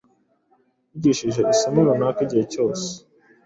[0.93, 2.87] yigishije isomo runaka igihe cyose